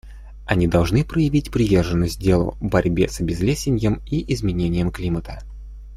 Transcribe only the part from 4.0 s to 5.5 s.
и изменением климата.